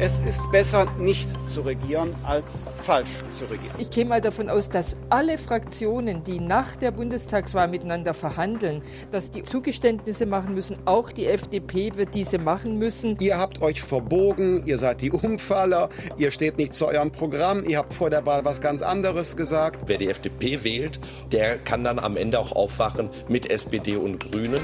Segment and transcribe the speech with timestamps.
[0.00, 3.76] Es ist besser, nicht zu regieren, als falsch zu regieren.
[3.78, 9.30] Ich gehe mal davon aus, dass alle Fraktionen, die nach der Bundestagswahl miteinander verhandeln, dass
[9.30, 10.78] die Zugeständnisse machen müssen.
[10.84, 13.16] Auch die FDP wird diese machen müssen.
[13.20, 17.78] Ihr habt euch verbogen, ihr seid die Umfaller, ihr steht nicht zu eurem Programm, ihr
[17.78, 19.82] habt vor der Wahl was ganz anderes gesagt.
[19.86, 20.98] Wer die FDP wählt,
[21.30, 24.60] der kann dann am Ende auch aufwachen mit SPD und Grünen.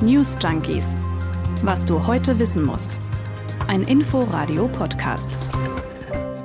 [0.00, 0.86] News Junkies.
[1.62, 3.00] Was du heute wissen musst.
[3.68, 5.36] Ein Info-Radio-Podcast.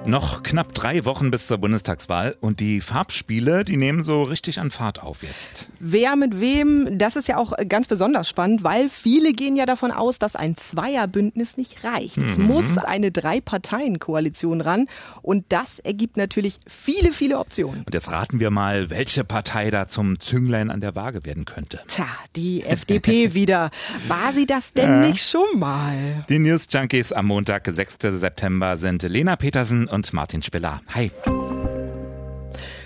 [0.05, 4.71] Noch knapp drei Wochen bis zur Bundestagswahl und die Farbspiele, die nehmen so richtig an
[4.71, 5.69] Fahrt auf jetzt.
[5.79, 9.91] Wer mit wem, das ist ja auch ganz besonders spannend, weil viele gehen ja davon
[9.91, 12.17] aus, dass ein Zweierbündnis nicht reicht.
[12.17, 12.25] Mhm.
[12.25, 14.87] Es muss eine Drei-Parteien-Koalition ran
[15.21, 17.83] und das ergibt natürlich viele, viele Optionen.
[17.85, 21.79] Und jetzt raten wir mal, welche Partei da zum Zünglein an der Waage werden könnte.
[21.85, 23.69] Tja, die FDP wieder.
[24.07, 25.07] War sie das denn ja.
[25.07, 26.25] nicht schon mal?
[26.27, 27.97] Die News Junkies am Montag, 6.
[28.19, 30.81] September sind Lena Petersen und Martin Spiller.
[30.93, 31.11] Hi.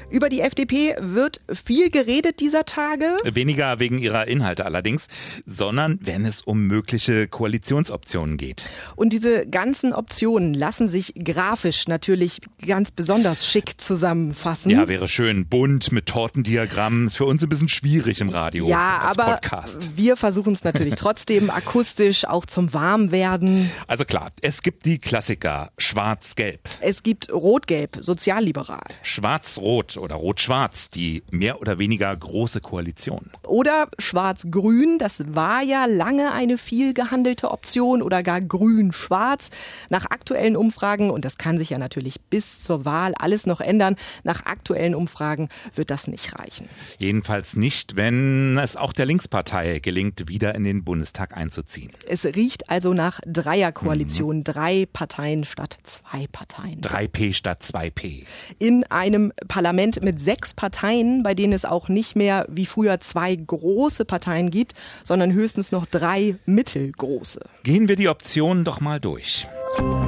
[0.10, 3.18] Über die FDP wird viel geredet dieser Tage.
[3.24, 5.08] Weniger wegen ihrer Inhalte allerdings,
[5.46, 8.70] sondern wenn es um mögliche Koalitionsoptionen geht.
[8.96, 14.70] Und diese ganzen Optionen lassen sich grafisch natürlich ganz besonders schick zusammenfassen.
[14.70, 15.48] Ja, wäre schön.
[15.48, 17.08] Bunt mit Tortendiagrammen.
[17.08, 18.68] Ist für uns ein bisschen schwierig im Radio.
[18.68, 19.92] Ja, aber Podcast.
[19.96, 23.72] wir versuchen es natürlich trotzdem akustisch auch zum Warmwerden.
[23.88, 25.72] Also klar, es gibt die Klassiker.
[25.78, 26.62] Schwarz-Gelb.
[26.80, 28.84] Es gibt Rot-Gelb, sozialliberal.
[29.02, 33.30] Schwarz-Rot oder Rot-Schwarz, die mehr oder weniger große Koalition.
[33.44, 39.50] Oder Schwarz-Grün, das war ja lange eine viel gehandelte Option oder gar Grün-Schwarz.
[39.90, 43.96] Nach aktuellen Umfragen, und das kann sich ja natürlich bis zur Wahl alles noch ändern,
[44.24, 46.68] nach aktuellen Umfragen wird das nicht reichen.
[46.98, 51.92] Jedenfalls nicht, wenn es auch der Linkspartei gelingt, wieder in den Bundestag einzuziehen.
[52.08, 54.44] Es riecht also nach Dreierkoalition, mhm.
[54.44, 56.82] drei Parteien statt zwei Parteien.
[56.82, 58.26] 3P statt 2P.
[58.60, 63.00] In einem Parlament Parlament mit sechs Parteien, bei denen es auch nicht mehr wie früher
[63.00, 64.74] zwei große Parteien gibt,
[65.04, 67.42] sondern höchstens noch drei mittelgroße.
[67.64, 69.48] Gehen wir die Optionen doch mal durch.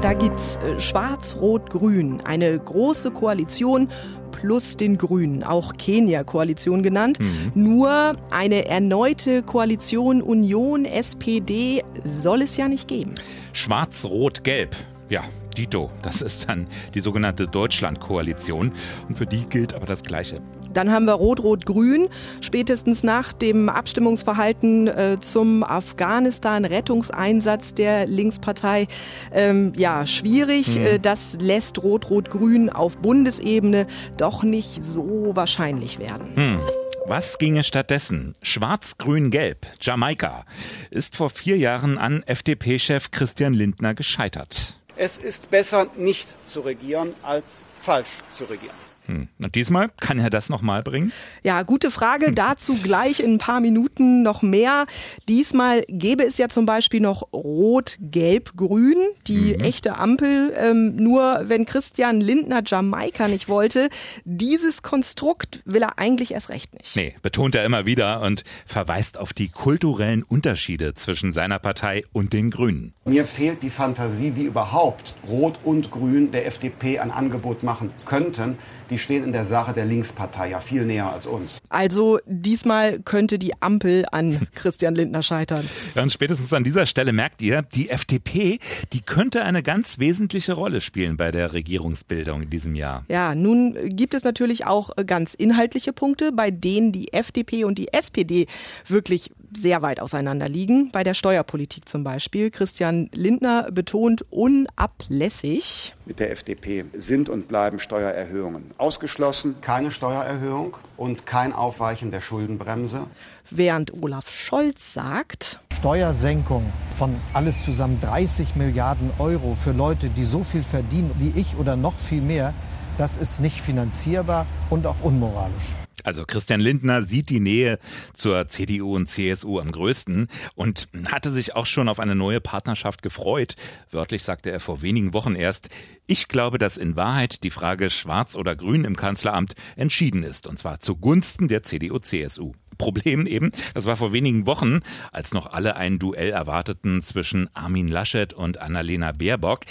[0.01, 3.89] Da gibt's äh, Schwarz-Rot-Grün, eine große Koalition
[4.31, 7.19] plus den Grünen, auch Kenia-Koalition genannt.
[7.19, 7.51] Mhm.
[7.55, 13.13] Nur eine erneute Koalition Union-SPD soll es ja nicht geben.
[13.53, 14.75] Schwarz-Rot-Gelb.
[15.09, 15.23] Ja,
[15.57, 15.89] Dito.
[16.01, 18.71] Das ist dann die sogenannte Deutschland-Koalition.
[19.07, 20.41] Und für die gilt aber das Gleiche.
[20.73, 22.09] Dann haben wir Rot-Rot-Grün.
[22.41, 28.87] Spätestens nach dem Abstimmungsverhalten äh, zum Afghanistan-Rettungseinsatz der Linkspartei,
[29.33, 30.75] ähm, ja, schwierig.
[30.75, 30.85] Hm.
[30.85, 33.87] Äh, das lässt Rot-Rot-Grün auf Bundesebene
[34.17, 36.27] doch nicht so wahrscheinlich werden.
[36.35, 36.59] Hm.
[37.07, 38.33] Was ginge stattdessen?
[38.41, 40.43] Schwarz-Grün-Gelb, Jamaika,
[40.91, 44.76] ist vor vier Jahren an FDP-Chef Christian Lindner gescheitert.
[44.99, 48.86] Es ist besser, nicht zu regieren, als falsch zu regieren.
[49.07, 49.27] Hm.
[49.41, 51.11] Und diesmal kann er das nochmal bringen?
[51.43, 52.31] Ja, gute Frage.
[52.33, 54.85] Dazu gleich in ein paar Minuten noch mehr.
[55.27, 58.97] Diesmal gäbe es ja zum Beispiel noch Rot, Gelb, Grün,
[59.27, 59.63] die mhm.
[59.63, 60.53] echte Ampel.
[60.57, 63.89] Ähm, nur wenn Christian Lindner Jamaika nicht wollte,
[64.25, 66.95] dieses Konstrukt will er eigentlich erst recht nicht.
[66.95, 72.33] Nee, betont er immer wieder und verweist auf die kulturellen Unterschiede zwischen seiner Partei und
[72.33, 72.93] den Grünen.
[73.05, 78.57] Mir fehlt die Fantasie, wie überhaupt Rot und Grün der FDP ein Angebot machen könnten.
[78.89, 81.59] Die die stehen in der Sache der Linkspartei ja viel näher als uns.
[81.69, 85.67] Also diesmal könnte die Ampel an Christian Lindner scheitern.
[85.95, 88.59] Ja, und spätestens an dieser Stelle merkt ihr, die FDP,
[88.93, 93.05] die könnte eine ganz wesentliche Rolle spielen bei der Regierungsbildung in diesem Jahr.
[93.09, 97.93] Ja, nun gibt es natürlich auch ganz inhaltliche Punkte, bei denen die FDP und die
[97.93, 98.47] SPD
[98.87, 100.91] wirklich sehr weit auseinander liegen.
[100.91, 102.51] Bei der Steuerpolitik zum Beispiel.
[102.51, 105.95] Christian Lindner betont unablässig.
[106.05, 109.55] Mit der FDP sind und bleiben Steuererhöhungen ausgeschlossen.
[109.61, 113.07] Keine Steuererhöhung und kein Aufweichen der Schuldenbremse.
[113.49, 116.65] Während Olaf Scholz sagt, Steuersenkung
[116.95, 121.75] von alles zusammen 30 Milliarden Euro für Leute, die so viel verdienen wie ich oder
[121.75, 122.53] noch viel mehr,
[122.97, 125.86] das ist nicht finanzierbar und auch unmoralisch.
[126.03, 127.79] Also Christian Lindner sieht die Nähe
[128.13, 133.01] zur CDU und CSU am größten und hatte sich auch schon auf eine neue Partnerschaft
[133.01, 133.55] gefreut.
[133.91, 135.69] Wörtlich sagte er vor wenigen Wochen erst,
[136.05, 140.59] ich glaube, dass in Wahrheit die Frage Schwarz oder Grün im Kanzleramt entschieden ist, und
[140.59, 142.53] zwar zugunsten der CDU-CSU.
[142.77, 147.87] Problem eben, das war vor wenigen Wochen, als noch alle ein Duell erwarteten zwischen Armin
[147.87, 149.61] Laschet und Annalena Baerbock.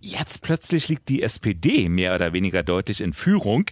[0.00, 3.64] Jetzt plötzlich liegt die SPD mehr oder weniger deutlich in Führung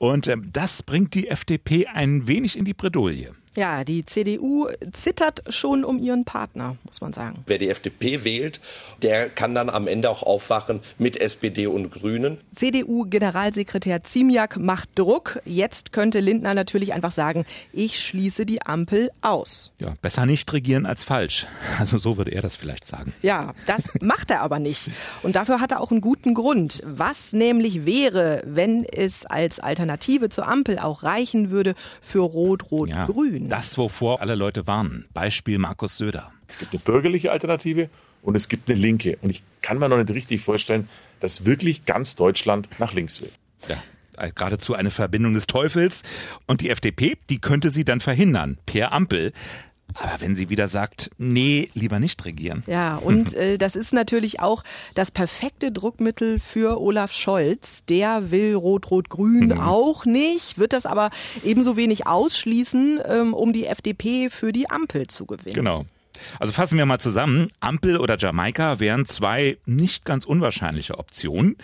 [0.00, 3.34] und äh, das bringt die FDP ein wenig in die Bredouille.
[3.56, 7.42] Ja, die CDU zittert schon um ihren Partner, muss man sagen.
[7.46, 8.60] Wer die FDP wählt,
[9.02, 12.38] der kann dann am Ende auch aufwachen mit SPD und Grünen.
[12.54, 15.40] CDU-Generalsekretär Ziemiak macht Druck.
[15.44, 19.72] Jetzt könnte Lindner natürlich einfach sagen, ich schließe die Ampel aus.
[19.80, 21.48] Ja, besser nicht regieren als falsch.
[21.80, 23.12] Also so würde er das vielleicht sagen.
[23.20, 24.90] Ja, das macht er aber nicht.
[25.24, 26.82] Und dafür hat er auch einen guten Grund.
[26.86, 33.39] Was nämlich wäre, wenn es als Alternative zur Ampel auch reichen würde für Rot-Rot-Grün?
[33.39, 35.08] Ja, das, wovor alle Leute warnen.
[35.12, 36.30] Beispiel Markus Söder.
[36.48, 37.88] Es gibt eine bürgerliche Alternative
[38.22, 39.18] und es gibt eine linke.
[39.22, 40.88] Und ich kann mir noch nicht richtig vorstellen,
[41.20, 43.30] dass wirklich ganz Deutschland nach links will.
[43.68, 43.82] Ja,
[44.34, 46.02] geradezu eine Verbindung des Teufels.
[46.46, 49.32] Und die FDP, die könnte sie dann verhindern, per Ampel.
[49.94, 52.62] Aber wenn sie wieder sagt, nee, lieber nicht regieren.
[52.66, 54.62] Ja, und äh, das ist natürlich auch
[54.94, 57.84] das perfekte Druckmittel für Olaf Scholz.
[57.86, 59.60] Der will Rot-Rot-Grün mhm.
[59.60, 61.10] auch nicht, wird das aber
[61.44, 65.54] ebenso wenig ausschließen, ähm, um die FDP für die Ampel zu gewinnen.
[65.54, 65.84] Genau.
[66.38, 67.48] Also fassen wir mal zusammen.
[67.60, 71.56] Ampel oder Jamaika wären zwei nicht ganz unwahrscheinliche Optionen.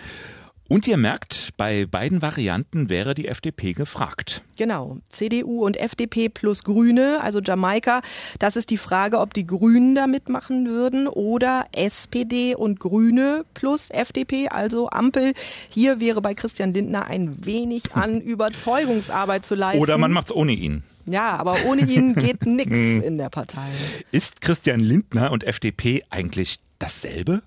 [0.69, 4.41] Und ihr merkt, bei beiden Varianten wäre die FDP gefragt.
[4.57, 4.97] Genau.
[5.09, 8.01] CDU und FDP plus Grüne, also Jamaika.
[8.39, 13.89] Das ist die Frage, ob die Grünen da mitmachen würden oder SPD und Grüne plus
[13.91, 15.33] FDP, also Ampel.
[15.69, 19.81] Hier wäre bei Christian Lindner ein wenig an Überzeugungsarbeit zu leisten.
[19.81, 20.83] Oder man macht's ohne ihn.
[21.05, 23.67] Ja, aber ohne ihn geht nichts in der Partei.
[24.11, 27.41] Ist Christian Lindner und FDP eigentlich dasselbe?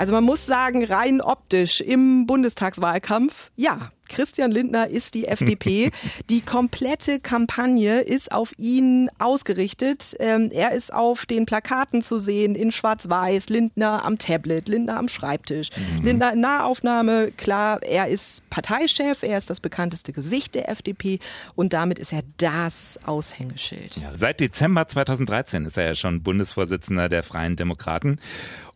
[0.00, 5.90] Also man muss sagen, rein optisch im Bundestagswahlkampf, ja, Christian Lindner ist die FDP.
[6.28, 10.16] Die komplette Kampagne ist auf ihn ausgerichtet.
[10.18, 15.08] Ähm, er ist auf den Plakaten zu sehen in Schwarz-Weiß, Lindner am Tablet, Lindner am
[15.08, 16.04] Schreibtisch, mhm.
[16.04, 17.32] Lindner in Nahaufnahme.
[17.36, 21.20] Klar, er ist Parteichef, er ist das bekannteste Gesicht der FDP
[21.54, 23.96] und damit ist er das Aushängeschild.
[23.96, 28.18] Ja, seit Dezember 2013 ist er ja schon Bundesvorsitzender der Freien Demokraten.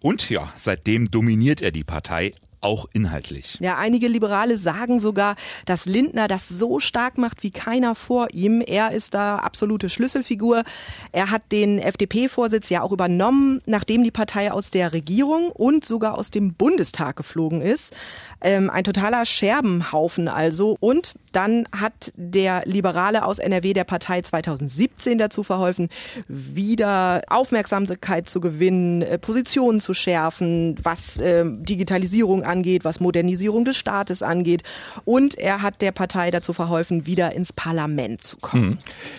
[0.01, 2.35] Und ja, seitdem dominiert er die Partei
[2.65, 3.59] auch inhaltlich.
[3.61, 8.61] Ja, einige Liberale sagen sogar, dass Lindner das so stark macht wie keiner vor ihm.
[8.61, 10.65] Er ist da absolute Schlüsselfigur.
[11.13, 16.17] Er hat den FDP-Vorsitz ja auch übernommen, nachdem die Partei aus der Regierung und sogar
[16.17, 17.95] aus dem Bundestag geflogen ist.
[18.41, 20.77] Ähm, ein totaler Scherbenhaufen also.
[20.81, 25.89] Und dann hat der Liberale aus NRW der Partei 2017 dazu verholfen,
[26.29, 33.77] wieder Aufmerksamkeit zu gewinnen, äh, Positionen zu schärfen, was äh, Digitalisierung angeht, was Modernisierung des
[33.77, 34.63] Staates angeht.
[35.05, 38.65] Und er hat der Partei dazu verholfen, wieder ins Parlament zu kommen.
[38.65, 38.79] Hm.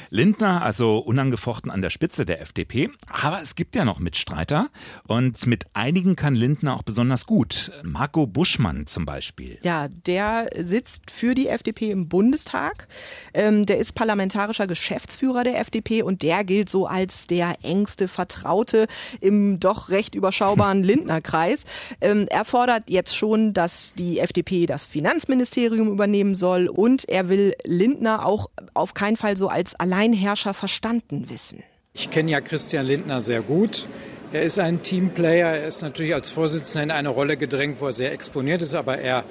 [0.10, 2.90] Lindner also unangefochten an der Spitze der FDP.
[3.10, 4.70] Aber es gibt ja noch Mitstreiter.
[5.08, 7.72] Und mit einigen kann Lindner auch besonders gut.
[7.84, 9.60] Marco Buschmann zum Beispiel.
[9.64, 12.88] Ja, der sitzt für die FDP im Bundestag.
[13.34, 18.88] Ähm, der ist parlamentarischer Geschäftsführer der FDP und der gilt so als der engste Vertraute
[19.22, 21.66] im doch recht überschaubaren Lindner-Kreis.
[22.02, 27.54] Ähm, er fordert jetzt schon, dass die FDP das Finanzministerium übernehmen soll und er will
[27.64, 31.64] Lindner auch auf keinen Fall so als Alleinherrscher verstanden wissen.
[31.94, 33.88] Ich kenne ja Christian Lindner sehr gut.
[34.34, 35.48] Er ist ein Teamplayer.
[35.48, 38.98] Er ist natürlich als Vorsitzender in eine Rolle gedrängt, wo er sehr exponiert ist, aber
[38.98, 39.24] er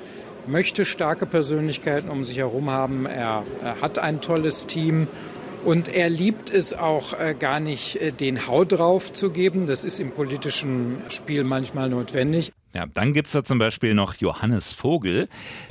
[0.47, 3.07] möchte starke Persönlichkeiten um sich herum haben.
[3.07, 5.09] Er, er hat ein tolles Team.
[5.65, 9.67] Und er liebt es auch äh, gar nicht, äh, den Hau drauf zu geben.
[9.67, 12.53] Das ist im politischen Spiel manchmal notwendig.
[12.75, 15.29] Ja, dann gibt's da zum Beispiel noch Johannes Vogel.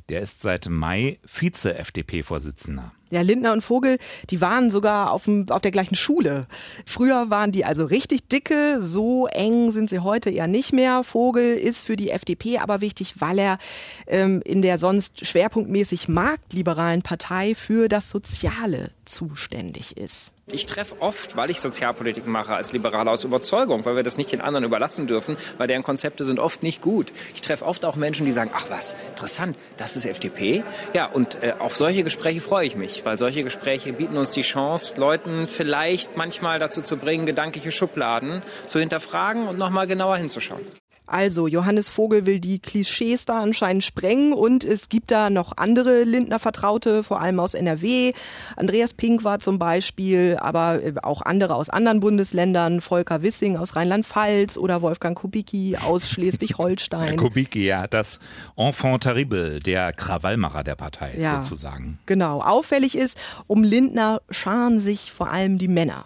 [0.08, 2.94] Der ist seit Mai Vize-FDP-Vorsitzender.
[3.14, 3.98] Ja, Lindner und Vogel,
[4.32, 6.48] die waren sogar auf, dem, auf der gleichen Schule.
[6.86, 11.04] Früher waren die also richtig dicke, so eng sind sie heute eher nicht mehr.
[11.04, 13.60] Vogel ist für die FDP aber wichtig, weil er
[14.08, 20.34] ähm, in der sonst schwerpunktmäßig marktliberalen Partei für das Soziale zuständig ist.
[20.48, 24.34] Ich treffe oft, weil ich Sozialpolitik mache, als Liberaler aus Überzeugung, weil wir das nicht
[24.34, 27.14] den anderen überlassen dürfen, weil deren Konzepte sind oft nicht gut.
[27.34, 30.66] Ich treffe oft auch Menschen, die sagen, ach was, interessant, das ist FDP.
[30.94, 34.42] Ja, und äh, auf solche Gespräche freue ich mich weil solche Gespräche bieten uns die
[34.42, 40.66] Chance, Leuten vielleicht manchmal dazu zu bringen, gedankliche Schubladen zu hinterfragen und nochmal genauer hinzuschauen.
[41.14, 46.06] Also, Johannes Vogel will die Klischees da anscheinend sprengen und es gibt da noch andere
[46.06, 48.14] Lindner Vertraute, vor allem aus NRW.
[48.56, 53.76] Andreas Pink war zum Beispiel, aber äh, auch andere aus anderen Bundesländern, Volker Wissing aus
[53.76, 57.16] Rheinland-Pfalz oder Wolfgang Kubicki aus Schleswig-Holstein.
[57.18, 58.20] Kubicki, ja, das
[58.56, 62.00] Enfant terrible, der Krawallmacher der Partei ja, sozusagen.
[62.08, 62.42] Genau.
[62.42, 66.06] Auffällig ist, um Lindner scharen sich vor allem die Männer.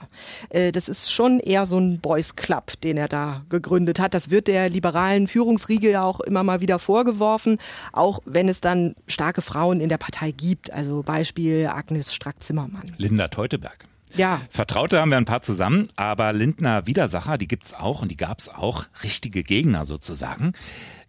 [0.50, 4.14] Äh, das ist schon eher so ein Boys Club, den er da gegründet hat.
[4.14, 7.60] Das wird der lieber liberalen Führungsriege ja auch immer mal wieder vorgeworfen,
[7.94, 10.72] auch wenn es dann starke Frauen in der Partei gibt.
[10.72, 12.92] Also Beispiel Agnes Strack-Zimmermann.
[12.98, 13.86] Linda Teuteberg.
[14.16, 14.42] Ja.
[14.50, 18.50] Vertraute haben wir ein paar zusammen, aber Lindner Widersacher, die gibt's auch und die gab's
[18.50, 20.54] auch, richtige Gegner sozusagen.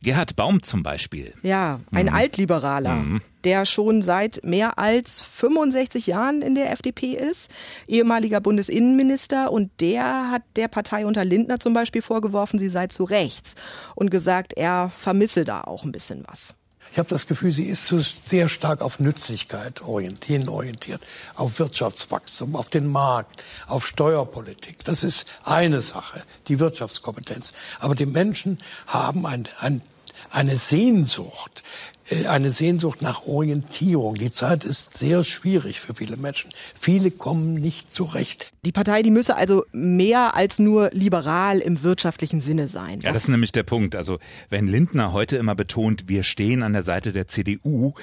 [0.03, 1.35] Gerhard Baum zum Beispiel.
[1.43, 2.15] Ja, ein mhm.
[2.15, 3.23] Altliberaler, mhm.
[3.43, 7.51] der schon seit mehr als 65 Jahren in der FDP ist,
[7.89, 13.03] ehemaliger Bundesinnenminister und der hat der Partei unter Lindner zum Beispiel vorgeworfen, sie sei zu
[13.05, 13.57] rechts
[13.97, 16.55] und gesagt, er vermisse da auch ein bisschen was.
[16.93, 21.03] Ich habe das Gefühl, sie ist so sehr stark auf Nützlichkeit orientiert,
[21.35, 24.85] auf Wirtschaftswachstum, auf den Markt, auf Steuerpolitik.
[24.85, 27.53] Das ist eine Sache, die Wirtschaftskompetenz.
[27.79, 29.83] Aber die Menschen haben ein, ein,
[30.31, 31.63] eine Sehnsucht
[32.11, 34.15] äh, eine Sehnsucht nach Orientierung.
[34.15, 36.51] Die Zeit ist sehr schwierig für viele Menschen.
[36.79, 38.53] Viele kommen nicht zurecht.
[38.65, 43.01] Die Partei, die müsse also mehr als nur liberal im wirtschaftlichen Sinne sein.
[43.01, 43.95] Ja, das ist nämlich der Punkt.
[43.95, 44.19] Also
[44.49, 47.95] wenn Lindner heute immer betont, wir stehen an der Seite der CDU,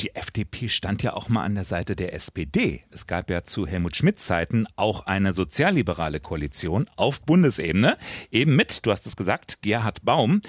[0.00, 2.84] die FDP stand ja auch mal an der Seite der SPD.
[2.90, 7.98] Es gab ja zu Helmut Schmidts Zeiten auch eine sozialliberale Koalition auf Bundesebene,
[8.30, 10.40] eben mit, du hast es gesagt, Gerhard Baum.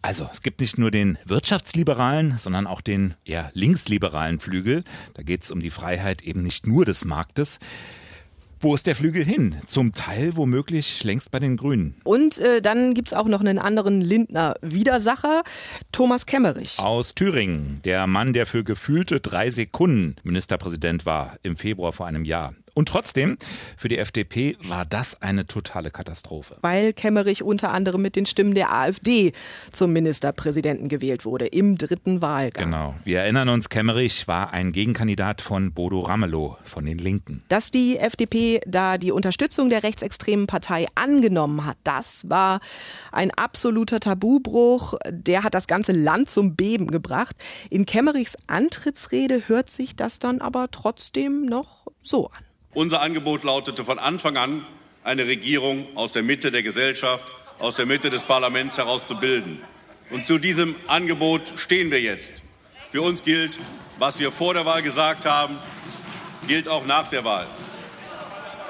[0.00, 4.84] Also, es gibt nicht nur den wirtschaftsliberalen, sondern auch den eher linksliberalen Flügel.
[5.14, 7.58] Da geht es um die Freiheit eben nicht nur des Marktes.
[8.60, 9.54] Wo ist der Flügel hin?
[9.66, 11.94] Zum Teil womöglich längst bei den Grünen.
[12.02, 15.44] Und äh, dann gibt's auch noch einen anderen Lindner-Widersacher,
[15.92, 16.78] Thomas Kemmerich.
[16.78, 22.24] Aus Thüringen, der Mann, der für gefühlte drei Sekunden Ministerpräsident war im Februar vor einem
[22.24, 22.54] Jahr.
[22.78, 23.38] Und trotzdem,
[23.76, 26.58] für die FDP war das eine totale Katastrophe.
[26.60, 29.32] Weil Kemmerich unter anderem mit den Stimmen der AfD
[29.72, 32.66] zum Ministerpräsidenten gewählt wurde im dritten Wahlgang.
[32.66, 32.94] Genau.
[33.02, 37.42] Wir erinnern uns, Kemmerich war ein Gegenkandidat von Bodo Ramelow von den Linken.
[37.48, 42.60] Dass die FDP da die Unterstützung der rechtsextremen Partei angenommen hat, das war
[43.10, 44.94] ein absoluter Tabubruch.
[45.10, 47.34] Der hat das ganze Land zum Beben gebracht.
[47.70, 52.44] In Kemmerichs Antrittsrede hört sich das dann aber trotzdem noch so an.
[52.74, 54.66] Unser Angebot lautete von Anfang an,
[55.02, 57.24] eine Regierung aus der Mitte der Gesellschaft,
[57.58, 59.60] aus der Mitte des Parlaments heraus zu bilden.
[60.10, 62.32] Und zu diesem Angebot stehen wir jetzt.
[62.92, 63.58] Für uns gilt,
[63.98, 65.58] was wir vor der Wahl gesagt haben,
[66.46, 67.46] gilt auch nach der Wahl.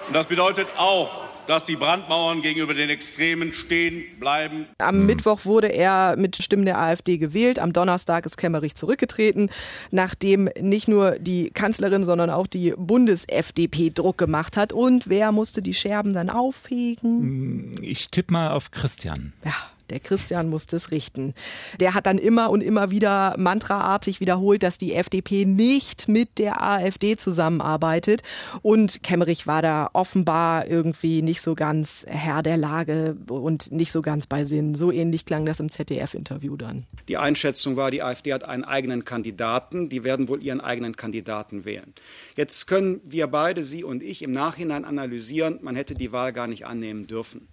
[0.06, 4.66] Und das bedeutet auch, dass die Brandmauern gegenüber den Extremen stehen bleiben.
[4.78, 7.58] Am Mittwoch wurde er mit Stimmen der AfD gewählt.
[7.58, 9.50] Am Donnerstag ist Kemmerich zurückgetreten,
[9.90, 14.72] nachdem nicht nur die Kanzlerin, sondern auch die Bundes-FDP Druck gemacht hat.
[14.74, 17.74] Und wer musste die Scherben dann aufhegen?
[17.80, 19.32] Ich tippe mal auf Christian.
[19.44, 19.54] Ja.
[19.90, 21.35] Der Christian musste es richten.
[21.80, 26.62] Der hat dann immer und immer wieder mantraartig wiederholt, dass die FDP nicht mit der
[26.62, 28.23] AfD zusammenarbeitet.
[28.62, 34.02] Und Kemmerich war da offenbar irgendwie nicht so ganz Herr der Lage und nicht so
[34.02, 34.75] ganz bei Sinn.
[34.75, 36.85] So ähnlich klang das im ZDF-Interview dann.
[37.09, 39.88] Die Einschätzung war, die AfD hat einen eigenen Kandidaten.
[39.88, 41.95] Die werden wohl ihren eigenen Kandidaten wählen.
[42.37, 46.47] Jetzt können wir beide, Sie und ich, im Nachhinein analysieren, man hätte die Wahl gar
[46.47, 47.49] nicht annehmen dürfen.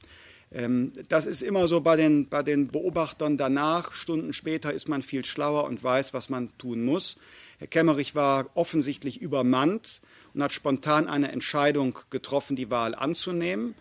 [0.51, 3.91] Ähm, das ist immer so bei den, bei den Beobachtern danach.
[3.91, 7.17] Stunden später ist man viel schlauer und weiß, was man tun muss.
[7.57, 10.01] Herr Kemmerich war offensichtlich übermannt
[10.33, 13.75] und hat spontan eine Entscheidung getroffen, die Wahl anzunehmen.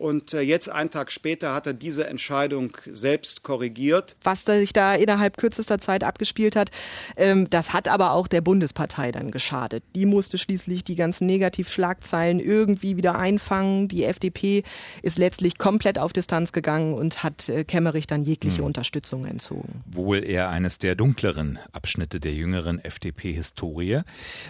[0.00, 4.16] Und äh, jetzt, einen Tag später, hat er diese Entscheidung selbst korrigiert.
[4.22, 6.70] Was sich da innerhalb kürzester Zeit abgespielt hat,
[7.16, 9.84] ähm, das hat aber auch der Bundespartei dann geschadet.
[9.94, 13.88] Die musste schließlich die ganzen Negativschlagzeilen irgendwie wieder einfangen.
[13.88, 14.62] Die FDP
[15.02, 18.64] ist letztlich komplett auf Distanz gegangen und hat äh, Kemmerich dann jegliche hm.
[18.64, 19.84] Unterstützung entzogen.
[19.84, 24.00] Wohl eher eines der dunkleren Abschnitte der jüngeren FDP-Historie.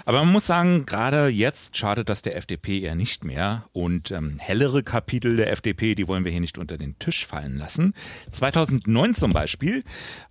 [0.04, 3.64] Aber man muss sagen, gerade jetzt schadet das der FDP eher nicht mehr.
[3.72, 7.56] Und ähm, hellere Kapitel der FDP, die wollen wir hier nicht unter den Tisch fallen
[7.56, 7.94] lassen.
[8.30, 9.82] 2009 zum Beispiel,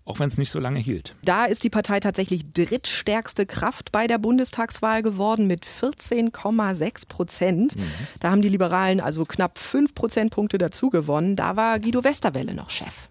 [0.05, 1.15] auch wenn es nicht so lange hielt.
[1.23, 7.75] Da ist die Partei tatsächlich drittstärkste Kraft bei der Bundestagswahl geworden mit 14,6 Prozent.
[7.75, 7.81] Mhm.
[8.19, 11.35] Da haben die Liberalen also knapp fünf Prozentpunkte dazu gewonnen.
[11.35, 13.09] Da war Guido Westerwelle noch Chef.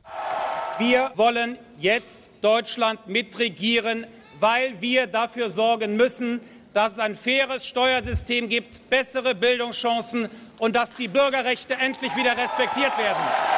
[0.78, 4.06] Wir wollen jetzt Deutschland mitregieren,
[4.38, 6.40] weil wir dafür sorgen müssen,
[6.78, 10.28] dass es ein faires Steuersystem gibt, bessere Bildungschancen
[10.60, 13.57] und dass die Bürgerrechte endlich wieder respektiert werden.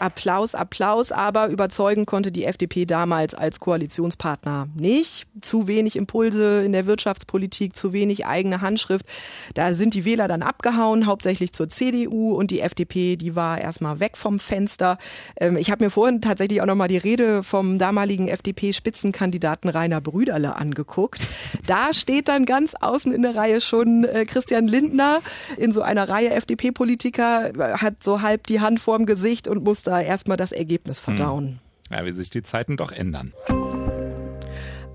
[0.00, 5.26] Applaus, Applaus, aber überzeugen konnte die FDP damals als Koalitionspartner nicht.
[5.40, 9.06] Zu wenig Impulse in der Wirtschaftspolitik, zu wenig eigene Handschrift.
[9.54, 14.00] Da sind die Wähler dann abgehauen, hauptsächlich zur CDU und die FDP, die war erstmal
[14.00, 14.98] weg vom Fenster.
[15.36, 20.56] Ähm, ich habe mir vorhin tatsächlich auch nochmal die Rede vom damaligen FDP-Spitzenkandidaten Rainer Brüderle
[20.56, 21.20] angeguckt.
[21.66, 25.20] Da steht dann ganz außen in der Reihe schon äh, Christian Lindner
[25.56, 30.00] in so einer Reihe FDP-Politiker, hat so halb die Hand vorm Gesicht und muss da
[30.00, 31.60] erstmal das Ergebnis verdauen.
[31.90, 31.96] Hm.
[31.96, 33.32] Ja, wie sich die Zeiten doch ändern.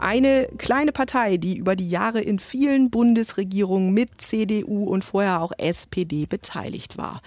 [0.03, 5.53] Eine kleine Partei, die über die Jahre in vielen Bundesregierungen mit CDU und vorher auch
[5.57, 7.21] SPD beteiligt war.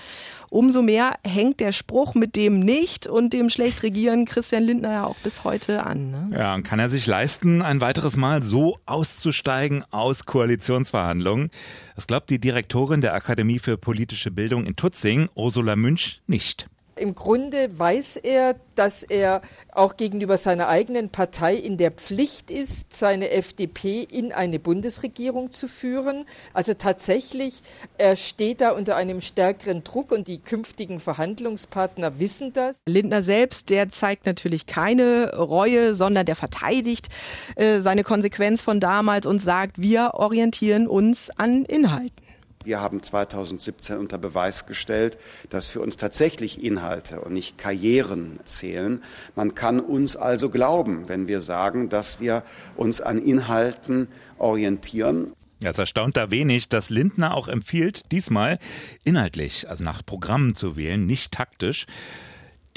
[0.50, 5.04] Umso mehr hängt der Spruch mit dem nicht und dem schlecht regieren Christian Lindner ja
[5.06, 6.10] auch bis heute an.
[6.10, 6.38] Ne?
[6.38, 11.50] Ja, und kann er sich leisten, ein weiteres Mal so auszusteigen aus Koalitionsverhandlungen?
[11.94, 16.68] Das glaubt die Direktorin der Akademie für politische Bildung in Tutzing, Ursula Münch, nicht.
[16.98, 22.96] Im Grunde weiß er, dass er auch gegenüber seiner eigenen Partei in der Pflicht ist,
[22.96, 26.24] seine FDP in eine Bundesregierung zu führen.
[26.54, 27.62] Also tatsächlich,
[27.98, 32.78] er steht da unter einem stärkeren Druck und die künftigen Verhandlungspartner wissen das.
[32.86, 37.08] Lindner selbst, der zeigt natürlich keine Reue, sondern der verteidigt
[37.56, 42.25] äh, seine Konsequenz von damals und sagt, wir orientieren uns an Inhalten.
[42.66, 45.18] Wir haben 2017 unter Beweis gestellt,
[45.50, 49.04] dass für uns tatsächlich Inhalte und nicht Karrieren zählen.
[49.36, 52.42] Man kann uns also glauben, wenn wir sagen, dass wir
[52.76, 54.08] uns an Inhalten
[54.38, 55.32] orientieren.
[55.60, 58.58] Ja, es erstaunt da wenig, dass Lindner auch empfiehlt, diesmal
[59.04, 61.86] inhaltlich, also nach Programmen zu wählen, nicht taktisch.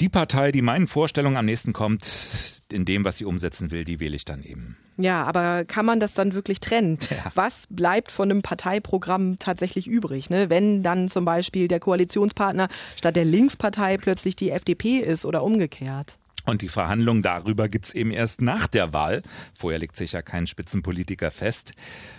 [0.00, 4.00] Die Partei, die meinen Vorstellungen am nächsten kommt, in dem, was sie umsetzen will, die
[4.00, 4.78] wähle ich dann eben.
[4.96, 6.98] Ja, aber kann man das dann wirklich trennen?
[7.10, 7.30] Ja.
[7.34, 10.30] Was bleibt von einem Parteiprogramm tatsächlich übrig?
[10.30, 10.48] Ne?
[10.48, 16.16] Wenn dann zum Beispiel der Koalitionspartner statt der Linkspartei plötzlich die FDP ist oder umgekehrt?
[16.46, 19.22] Und die Verhandlungen darüber gibt's eben erst nach der Wahl.
[19.54, 21.74] Vorher legt sich ja kein Spitzenpolitiker fest.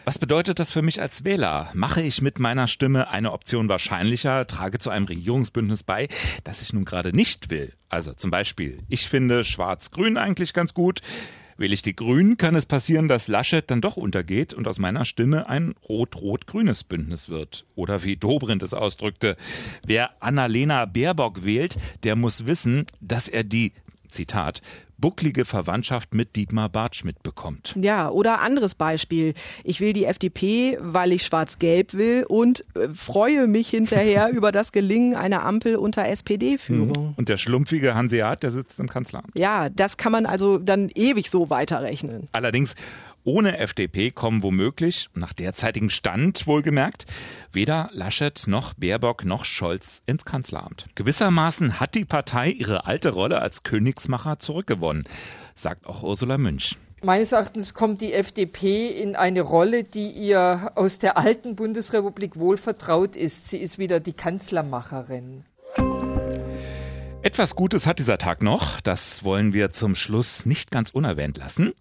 [0.05, 1.69] Was bedeutet das für mich als Wähler?
[1.73, 6.07] Mache ich mit meiner Stimme eine Option wahrscheinlicher, trage zu einem Regierungsbündnis bei,
[6.43, 7.73] das ich nun gerade nicht will?
[7.89, 11.01] Also zum Beispiel, ich finde Schwarz-Grün eigentlich ganz gut.
[11.57, 15.05] Wähle ich die Grünen, kann es passieren, dass Laschet dann doch untergeht und aus meiner
[15.05, 17.65] Stimme ein rot-rot-grünes Bündnis wird.
[17.75, 19.35] Oder wie Dobrindt es ausdrückte,
[19.85, 23.73] wer Annalena Baerbock wählt, der muss wissen, dass er die
[24.11, 24.61] Zitat,
[25.01, 27.75] bucklige Verwandtschaft mit Dietmar Bartsch mitbekommt.
[27.81, 29.33] Ja, oder anderes Beispiel.
[29.63, 34.71] Ich will die FDP, weil ich schwarz-gelb will und äh, freue mich hinterher über das
[34.71, 36.89] Gelingen einer Ampel unter SPD-Führung.
[36.89, 37.13] Mhm.
[37.17, 39.31] Und der schlumpfige Hanseat, der sitzt im Kanzleramt.
[39.33, 42.27] Ja, das kann man also dann ewig so weiterrechnen.
[42.31, 42.75] Allerdings
[43.23, 47.05] ohne FDP kommen womöglich, nach derzeitigem Stand wohlgemerkt,
[47.51, 50.87] weder Laschet noch Baerbock noch Scholz ins Kanzleramt.
[50.95, 55.05] Gewissermaßen hat die Partei ihre alte Rolle als Königsmacher zurückgewonnen,
[55.55, 56.77] sagt auch Ursula Münch.
[57.03, 62.57] Meines Erachtens kommt die FDP in eine Rolle, die ihr aus der alten Bundesrepublik wohl
[62.57, 63.47] vertraut ist.
[63.47, 65.43] Sie ist wieder die Kanzlermacherin.
[67.23, 71.71] Etwas Gutes hat dieser Tag noch, das wollen wir zum Schluss nicht ganz unerwähnt lassen.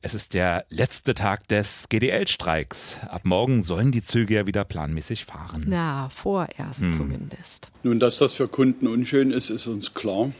[0.00, 2.96] Es ist der letzte Tag des GDL-Streiks.
[3.06, 5.64] Ab morgen sollen die Züge ja wieder planmäßig fahren.
[5.66, 6.92] Na, vorerst hm.
[6.94, 7.70] zumindest.
[7.82, 10.32] Nun, dass das für Kunden unschön ist, ist uns klar.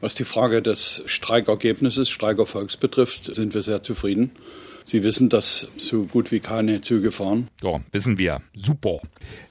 [0.00, 4.30] Was die Frage des Streikergebnisses, Streikerfolgs betrifft, sind wir sehr zufrieden.
[4.88, 7.48] Sie wissen, dass so gut wie keine Züge fahren.
[7.62, 8.40] Ja, wissen wir.
[8.56, 9.00] Super.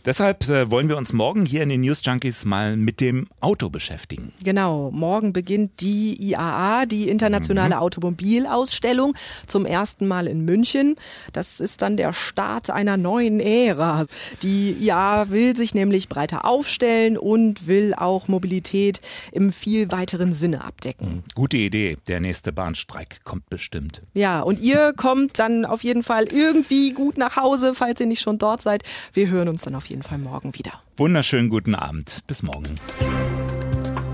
[0.03, 3.69] Deshalb äh, wollen wir uns morgen hier in den News Junkies mal mit dem Auto
[3.69, 4.33] beschäftigen.
[4.41, 4.89] Genau.
[4.89, 7.81] Morgen beginnt die IAA, die internationale mhm.
[7.81, 9.13] Automobilausstellung,
[9.45, 10.95] zum ersten Mal in München.
[11.33, 14.07] Das ist dann der Start einer neuen Ära.
[14.41, 19.01] Die IAA will sich nämlich breiter aufstellen und will auch Mobilität
[19.33, 21.07] im viel weiteren Sinne abdecken.
[21.07, 21.23] Mhm.
[21.35, 21.97] Gute Idee.
[22.07, 24.01] Der nächste Bahnstreik kommt bestimmt.
[24.15, 28.05] Ja, und ihr kommt kommt dann auf jeden Fall irgendwie gut nach Hause, falls ihr
[28.05, 28.83] nicht schon dort seid.
[29.11, 30.71] Wir hören uns dann auf jeden Fall morgen wieder.
[30.95, 32.21] Wunderschönen guten Abend.
[32.27, 32.75] Bis morgen.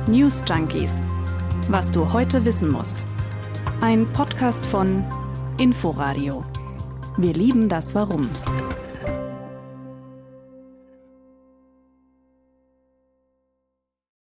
[0.08, 0.92] News Junkies.
[1.70, 3.06] Was du heute wissen musst.
[3.80, 5.04] Ein Podcast von
[5.60, 6.44] Inforadio.
[7.18, 8.28] Wir lieben das Warum.